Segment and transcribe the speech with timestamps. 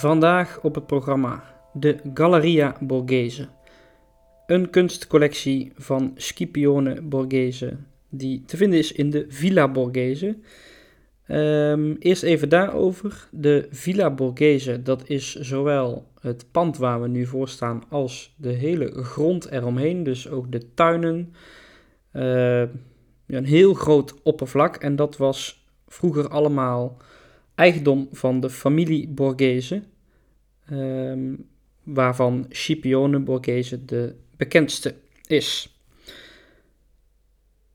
[0.00, 3.48] Vandaag op het programma de Galleria Borghese.
[4.46, 7.76] Een kunstcollectie van Scipione Borghese
[8.08, 10.38] die te vinden is in de Villa Borghese.
[11.26, 13.28] Ehm, eerst even daarover.
[13.30, 18.52] De Villa Borghese, dat is zowel het pand waar we nu voor staan als de
[18.52, 20.02] hele grond eromheen.
[20.02, 21.34] Dus ook de tuinen.
[22.12, 22.60] Uh,
[23.26, 26.96] een heel groot oppervlak en dat was vroeger allemaal
[27.60, 29.82] eigendom van de familie Borghese,
[30.70, 31.34] ehm,
[31.82, 34.94] waarvan Scipione Borghese de bekendste
[35.26, 35.74] is.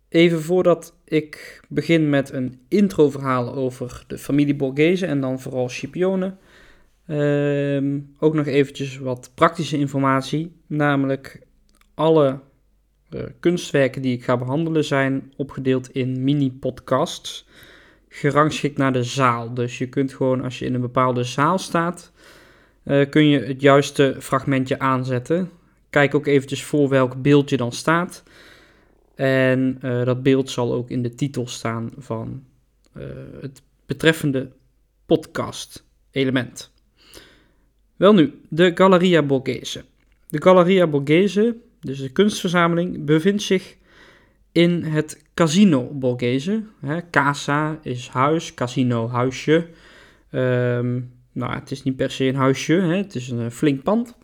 [0.10, 6.36] Even voordat ik begin met een introverhaal over de familie Borghese en dan vooral Scipione,
[7.08, 11.40] ehm, ook nog eventjes wat praktische informatie, namelijk
[11.94, 12.40] alle
[13.10, 17.48] uh, kunstwerken die ik ga behandelen zijn opgedeeld in mini-podcasts
[18.10, 19.54] gerangschikt naar de zaal.
[19.54, 22.12] Dus je kunt gewoon, als je in een bepaalde zaal staat,
[22.86, 25.50] uh, kun je het juiste fragmentje aanzetten.
[25.90, 28.24] Kijk ook eventjes voor welk beeld je dan staat.
[29.16, 32.44] En uh, dat beeld zal ook in de titel staan van
[32.98, 33.04] uh,
[33.42, 34.52] het betreffende
[35.06, 36.74] podcast element.
[37.96, 39.84] Wel nu, de Galleria Borghese.
[40.28, 43.76] De Galleria Borghese, dus de kunstverzameling, bevindt zich
[44.52, 46.64] in het Casino Borghese.
[47.12, 49.68] Casa is huis, casino huisje.
[50.32, 53.84] Um, nou, het is niet per se een huisje, hè, het is een eh, flink
[53.84, 54.18] pand.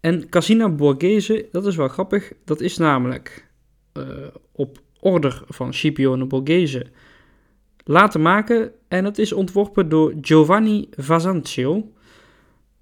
[0.00, 3.48] En Casino Borghese, dat is wel grappig, dat is namelijk
[3.98, 4.04] uh,
[4.52, 6.86] op order van Scipione Borghese
[7.84, 8.72] laten maken.
[8.88, 11.92] En het is ontworpen door Giovanni Vasancio.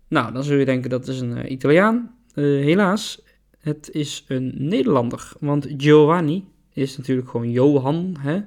[0.08, 2.14] Nou, dan zul je denken dat is een uh, Italiaan.
[2.34, 3.22] Helaas,
[3.58, 8.16] het is een Nederlander, want Giovanni is natuurlijk gewoon Johan.
[8.18, 8.40] Hè?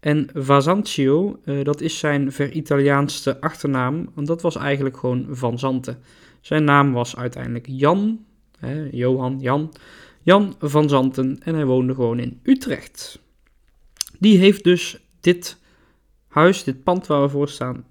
[0.00, 5.98] En Vazancio, uh, dat is zijn ver-Italiaanste achternaam, want dat was eigenlijk gewoon Van Zanten.
[6.40, 8.24] Zijn naam was uiteindelijk Jan,
[8.58, 9.72] hè, Johan, Jan,
[10.22, 13.20] Jan van Zanten en hij woonde gewoon in Utrecht.
[14.18, 15.58] Die heeft dus dit
[16.28, 17.86] huis, dit pand waar we voor staan,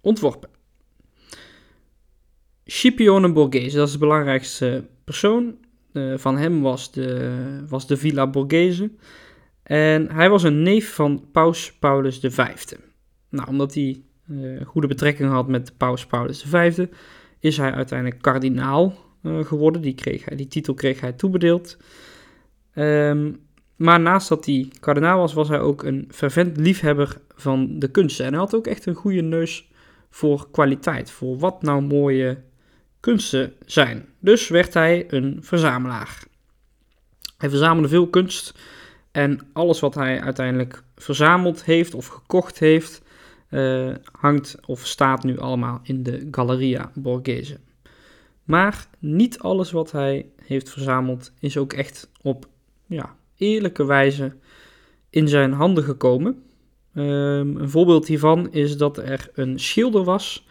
[0.00, 0.50] ontworpen.
[2.64, 5.56] Scipione Borghese, dat is de belangrijkste persoon.
[5.92, 7.30] Uh, van hem was de,
[7.68, 8.90] was de Villa Borghese.
[9.64, 12.54] En hij was een neef van Paus Paulus V.
[13.28, 16.86] Nou, omdat hij uh, goede betrekking had met Paus Paulus V,
[17.40, 19.82] is hij uiteindelijk kardinaal uh, geworden.
[19.82, 21.76] Die, kreeg hij, die titel kreeg hij toebedeeld.
[22.74, 23.42] Um,
[23.76, 28.24] maar naast dat hij kardinaal was, was hij ook een fervent liefhebber van de kunsten.
[28.24, 29.70] En hij had ook echt een goede neus
[30.10, 31.10] voor kwaliteit.
[31.10, 32.42] Voor wat nou mooie
[33.00, 34.08] kunsten zijn.
[34.18, 36.22] Dus werd hij een verzamelaar.
[37.38, 38.58] Hij verzamelde veel kunst
[39.14, 43.02] en alles wat hij uiteindelijk verzameld heeft of gekocht heeft,
[43.50, 47.58] uh, hangt of staat nu allemaal in de Galleria Borghese.
[48.44, 52.46] Maar niet alles wat hij heeft verzameld is ook echt op
[52.86, 54.32] ja, eerlijke wijze
[55.10, 56.42] in zijn handen gekomen.
[56.94, 60.46] Um, een voorbeeld hiervan is dat er een schilder was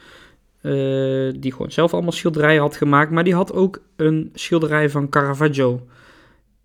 [0.61, 3.11] uh, die gewoon zelf allemaal schilderijen had gemaakt.
[3.11, 5.87] Maar die had ook een schilderij van Caravaggio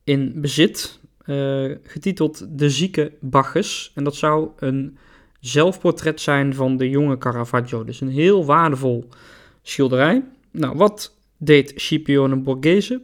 [0.05, 1.01] in bezit.
[1.29, 3.93] Uh, getiteld De Zieke Bacchus.
[3.95, 4.99] En dat zou een
[5.41, 7.85] zelfportret zijn van de jonge Caravaggio.
[7.85, 9.09] Dus een heel waardevol
[9.63, 10.25] schilderij.
[10.51, 13.03] Nou, wat deed Scipione Borghese?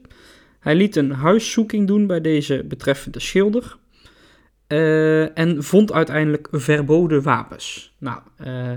[0.60, 3.76] Hij liet een huiszoeking doen bij deze betreffende schilder.
[4.68, 7.94] Uh, en vond uiteindelijk verboden wapens.
[7.98, 8.70] Nou, uh,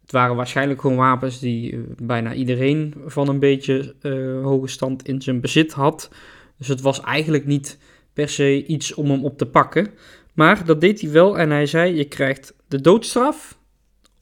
[0.00, 3.94] het waren waarschijnlijk gewoon wapens die eh, bijna iedereen van een beetje
[4.42, 6.10] hoge stand in zijn bezit had.
[6.58, 7.78] Dus het was eigenlijk niet
[8.12, 9.88] per se iets om hem op te pakken.
[10.34, 13.58] Maar dat deed hij wel en hij zei: je krijgt de doodstraf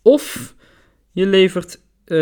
[0.02, 0.54] of
[1.12, 2.16] je levert uh,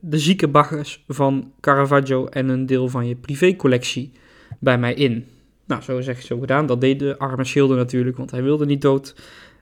[0.00, 4.12] de zieke baggers van Caravaggio en een deel van je privécollectie
[4.60, 5.26] bij mij in.
[5.66, 6.66] Nou, zo zeg zo gedaan.
[6.66, 9.14] Dat deed de arme schilder natuurlijk, want hij wilde niet dood.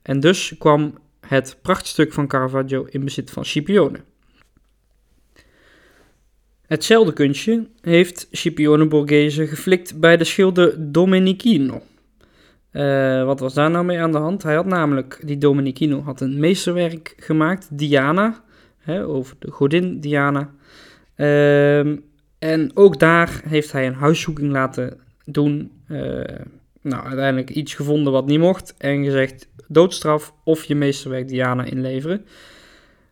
[0.03, 4.01] En dus kwam het prachtstuk van Caravaggio in bezit van Scipione.
[6.71, 11.83] Hetzelfde kunstje heeft Scipione Borghese geflikt bij de schilder Domenichino.
[12.73, 14.43] Uh, wat was daar nou mee aan de hand?
[14.43, 18.43] Hij had namelijk, die Domenichino had een meesterwerk gemaakt, Diana,
[18.79, 20.51] hè, over de godin Diana.
[21.17, 21.79] Uh,
[22.39, 25.71] en ook daar heeft hij een huiszoeking laten doen.
[25.89, 26.23] Uh,
[26.83, 32.25] nou, uiteindelijk iets gevonden wat niet mocht en gezegd: doodstraf of je meesterwerk Diana inleveren.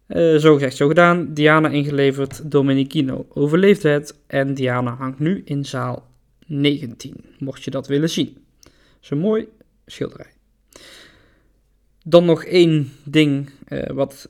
[0.09, 1.35] Uh, zo gezegd, zo gedaan.
[1.35, 6.11] Diana ingeleverd, Domenichino overleefde het en Diana hangt nu in zaal
[6.47, 8.37] 19, mocht je dat willen zien.
[9.01, 9.49] Zo'n mooi
[9.87, 10.31] schilderij.
[12.05, 14.29] Dan nog één ding uh, wat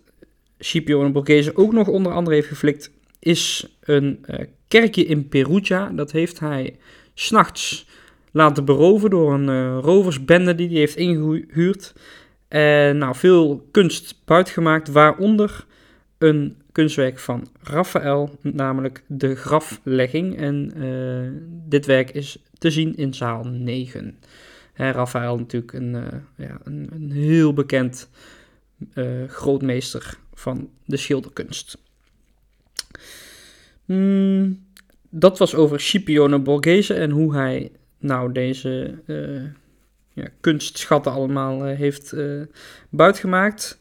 [0.58, 4.38] Scipione Borghese ook nog onder andere heeft geflikt, is een uh,
[4.68, 5.88] kerkje in Perugia.
[5.88, 6.76] Dat heeft hij
[7.14, 7.86] s'nachts
[8.32, 11.94] laten beroven door een roversbende die hij heeft ingehuurd.
[12.48, 15.66] En nou, veel kunst buitgemaakt, waaronder
[16.18, 20.36] een kunstwerk van Raphaël, namelijk de graflegging.
[20.36, 21.30] En uh,
[21.68, 24.18] dit werk is te zien in zaal 9.
[24.72, 26.02] Hè, Raphaël natuurlijk een, uh,
[26.36, 28.08] ja, een, een, heel bekend
[29.26, 31.78] grootmeester van de schilderkunst.
[33.84, 34.66] Mm,
[35.10, 38.98] dat was over Scipione Borghese en hoe hij nou deze
[40.22, 42.14] ja, kunstschatten allemaal heeft
[42.90, 43.80] buitgemaakt.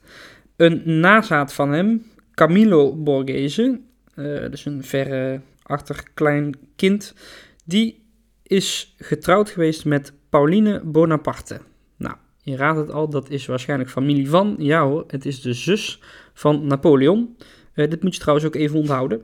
[0.56, 3.80] Een nazaat van hem, Camillo Borghese,
[4.16, 7.14] uh, dus een verre achterklein kind,
[7.66, 8.06] die
[8.44, 11.60] is getrouwd geweest met Pauline Bonaparte.
[11.98, 16.02] Nou, je raadt het al, dat is waarschijnlijk familie van, ja het is de zus
[16.34, 17.38] van Napoleon.
[17.74, 19.22] Dit moet je trouwens ook even onthouden.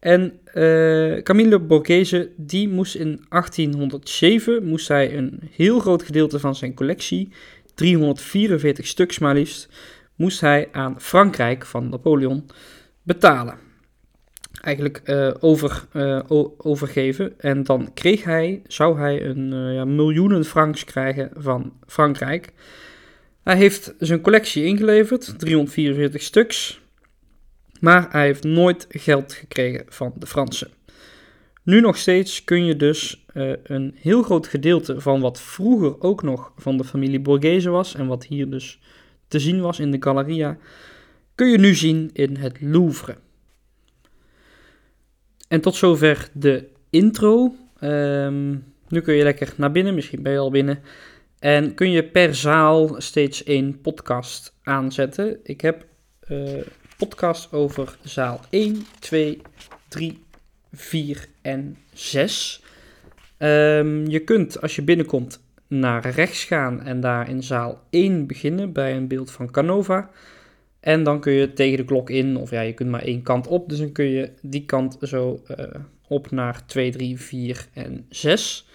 [0.00, 6.54] En uh, Camillo Borghese, die moest in 1807, moest hij een heel groot gedeelte van
[6.54, 7.32] zijn collectie,
[7.74, 9.68] 344 stuks maar liefst,
[10.14, 12.46] moest hij aan Frankrijk van Napoleon
[13.02, 13.54] betalen.
[14.60, 16.20] Eigenlijk uh, over, uh,
[16.56, 17.40] overgeven.
[17.40, 22.52] En dan kreeg hij, zou hij een ja, miljoenen francs krijgen van Frankrijk.
[23.42, 26.80] Hij heeft zijn collectie ingeleverd, 344 stuks.
[27.80, 30.68] Maar hij heeft nooit geld gekregen van de Fransen.
[31.62, 33.24] Nu nog steeds kun je dus
[33.62, 37.94] een heel groot gedeelte van wat vroeger ook nog van de familie Borghese was.
[37.94, 38.80] En wat hier dus
[39.28, 40.58] te zien was in de Galleria,
[41.34, 43.16] kun je nu zien in het Louvre.
[45.48, 47.54] En tot zover de intro.
[47.80, 50.78] Um, nu kun je lekker naar binnen, misschien ben je al binnen.
[51.38, 55.38] En kun je per zaal steeds één podcast aanzetten.
[55.42, 55.86] Ik heb
[56.28, 56.60] uh,
[57.00, 59.40] podcast over zaal 1, 2,
[59.88, 60.18] 3,
[60.72, 62.62] 4 en 6.
[63.38, 68.72] Um, je kunt als je binnenkomt naar rechts gaan en daar in zaal 1 beginnen
[68.72, 70.10] bij een beeld van Canova.
[70.80, 73.46] En dan kun je tegen de klok in, of ja, je kunt maar één kant
[73.46, 75.66] op, dus dan kun je die kant zo uh,
[76.08, 78.68] op naar 2, 3, 4 en 6.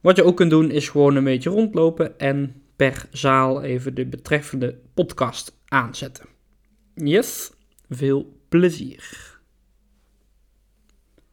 [0.00, 4.06] Wat je ook kunt doen is gewoon een beetje rondlopen en per zaal even de
[4.06, 6.38] betreffende podcast aanzetten.
[7.04, 7.50] Yes,
[7.88, 9.39] veel plezier.